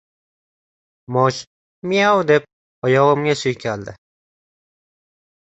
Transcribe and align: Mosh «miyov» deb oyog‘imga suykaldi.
Mosh 1.17 1.41
«miyov» 1.91 2.23
deb 2.31 2.47
oyog‘imga 2.89 3.37
suykaldi. 3.43 3.95